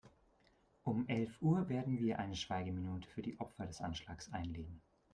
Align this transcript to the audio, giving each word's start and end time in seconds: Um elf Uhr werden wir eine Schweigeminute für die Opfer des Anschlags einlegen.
Um 0.83 1.07
elf 1.07 1.39
Uhr 1.43 1.69
werden 1.69 1.99
wir 1.99 2.17
eine 2.17 2.35
Schweigeminute 2.35 3.07
für 3.07 3.21
die 3.21 3.39
Opfer 3.39 3.67
des 3.67 3.81
Anschlags 3.81 4.33
einlegen. 4.33 4.81